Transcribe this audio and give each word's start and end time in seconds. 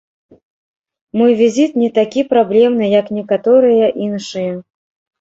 Мой 1.21 1.31
візіт 1.43 1.77
не 1.83 1.89
такі 1.99 2.21
праблемны, 2.33 2.91
як 2.99 3.15
некаторыя 3.21 3.95
іншыя. 4.11 4.53